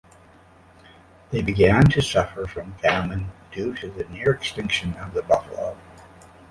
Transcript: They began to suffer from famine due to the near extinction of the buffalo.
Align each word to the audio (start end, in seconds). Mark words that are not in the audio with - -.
They 1.29 1.43
began 1.43 1.83
to 1.91 2.01
suffer 2.01 2.47
from 2.47 2.73
famine 2.79 3.31
due 3.51 3.75
to 3.75 3.87
the 3.87 4.05
near 4.05 4.31
extinction 4.31 4.95
of 4.95 5.13
the 5.13 5.21
buffalo. 5.21 5.77